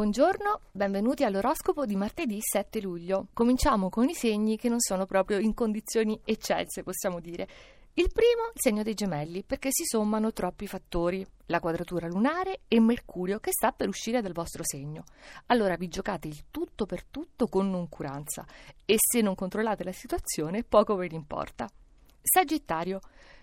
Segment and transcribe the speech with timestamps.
[0.00, 3.26] Buongiorno, benvenuti all'oroscopo di martedì 7 luglio.
[3.34, 7.46] Cominciamo con i segni che non sono proprio in condizioni eccelse, possiamo dire.
[7.92, 12.80] Il primo, il segno dei gemelli, perché si sommano troppi fattori, la quadratura lunare e
[12.80, 15.04] Mercurio che sta per uscire dal vostro segno.
[15.48, 18.46] Allora vi giocate il tutto per tutto con noncuranza
[18.86, 21.68] e se non controllate la situazione poco ve ne importa.
[22.22, 23.00] Sagittario,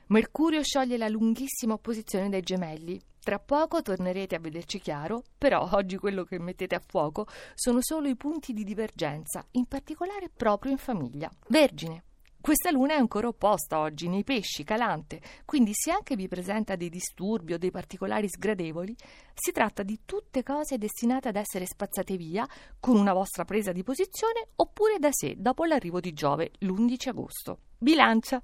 [0.08, 3.00] Mercurio scioglie la lunghissima opposizione dei gemelli.
[3.28, 8.07] Tra poco tornerete a vederci chiaro, però oggi quello che mettete a fuoco sono solo
[8.07, 11.30] i punti di divergenza, in particolare proprio in famiglia.
[11.50, 12.03] Vergine.
[12.40, 16.88] Questa luna è ancora opposta oggi nei pesci, calante, quindi se anche vi presenta dei
[16.88, 18.95] disturbi o dei particolari sgradevoli,
[19.34, 22.48] si tratta di tutte cose destinate ad essere spazzate via
[22.80, 27.59] con una vostra presa di posizione oppure da sé dopo l'arrivo di Giove l'11 agosto.
[27.78, 28.41] Bilancia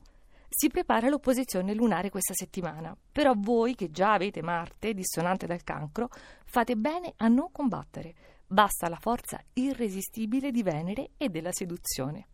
[0.56, 6.10] si prepara l'opposizione lunare questa settimana, però voi che già avete Marte, dissonante dal cancro,
[6.46, 8.14] fate bene a non combattere.
[8.46, 12.28] Basta la forza irresistibile di Venere e della seduzione.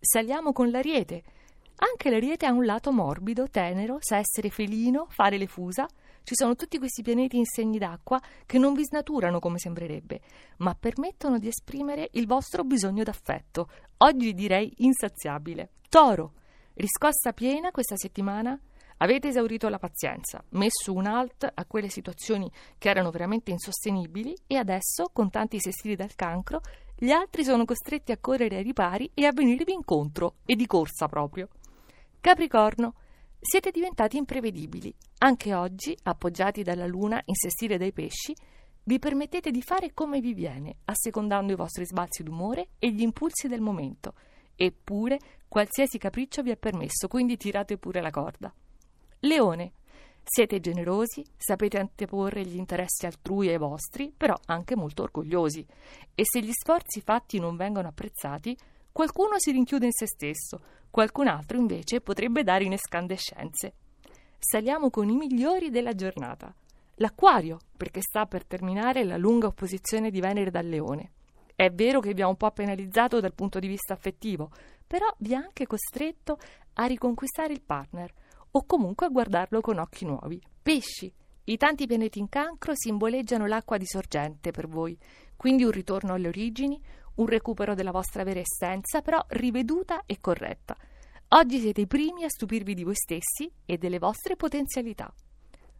[0.00, 1.22] Saliamo con l'Ariete.
[1.76, 5.86] Anche l'Ariete ha un lato morbido, tenero, sa essere felino, fare le fusa.
[6.24, 10.20] Ci sono tutti questi pianeti in segni d'acqua che non vi snaturano come sembrerebbe,
[10.58, 13.68] ma permettono di esprimere il vostro bisogno d'affetto,
[13.98, 15.70] oggi direi insaziabile.
[15.88, 16.32] Toro.
[16.80, 18.58] Riscossa piena questa settimana?
[19.02, 24.56] Avete esaurito la pazienza, messo un alt a quelle situazioni che erano veramente insostenibili e
[24.56, 26.62] adesso, con tanti sestili dal cancro,
[26.96, 31.06] gli altri sono costretti a correre ai ripari e a venirvi incontro, e di corsa
[31.06, 31.50] proprio.
[32.18, 32.94] Capricorno,
[33.38, 34.94] siete diventati imprevedibili.
[35.18, 38.34] Anche oggi, appoggiati dalla luna in sestile dai pesci,
[38.84, 43.48] vi permettete di fare come vi viene, assecondando i vostri sbalzi d'umore e gli impulsi
[43.48, 44.14] del momento–
[44.62, 48.52] Eppure, qualsiasi capriccio vi è permesso, quindi tirate pure la corda.
[49.20, 49.72] Leone.
[50.22, 55.66] Siete generosi, sapete anteporre gli interessi altrui ai vostri, però anche molto orgogliosi.
[56.14, 58.54] E se gli sforzi fatti non vengono apprezzati,
[58.92, 63.72] qualcuno si rinchiude in se stesso, qualcun altro invece potrebbe dare in escandescenze.
[64.38, 66.54] Saliamo con i migliori della giornata.
[66.96, 71.12] L'acquario, perché sta per terminare la lunga opposizione di Venere dal Leone.
[71.60, 74.50] È vero che vi ha un po' penalizzato dal punto di vista affettivo,
[74.86, 76.38] però vi ha anche costretto
[76.72, 78.10] a riconquistare il partner
[78.52, 80.40] o comunque a guardarlo con occhi nuovi.
[80.62, 81.12] Pesci.
[81.44, 84.98] I tanti pianeti in cancro simboleggiano l'acqua di sorgente per voi,
[85.36, 86.82] quindi un ritorno alle origini,
[87.16, 90.74] un recupero della vostra vera essenza, però riveduta e corretta.
[91.28, 95.12] Oggi siete i primi a stupirvi di voi stessi e delle vostre potenzialità.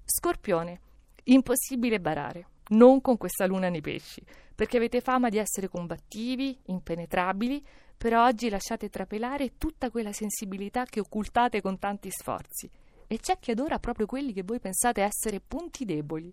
[0.05, 0.81] Scorpione.
[1.25, 4.23] Impossibile barare non con questa luna nei pesci,
[4.55, 7.65] perché avete fama di essere combattivi, impenetrabili,
[7.97, 12.71] però oggi lasciate trapelare tutta quella sensibilità che occultate con tanti sforzi.
[13.07, 16.33] E c'è chi adora proprio quelli che voi pensate essere punti deboli.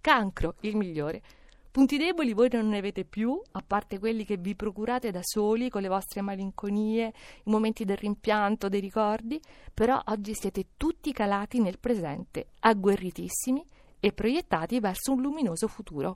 [0.00, 1.22] Cancro, il migliore.
[1.70, 5.68] Punti deboli voi non ne avete più, a parte quelli che vi procurate da soli
[5.68, 7.12] con le vostre malinconie,
[7.44, 9.40] i momenti del rimpianto, dei ricordi,
[9.74, 13.62] però oggi siete tutti calati nel presente, agguerritissimi
[14.00, 16.14] e proiettati verso un luminoso futuro.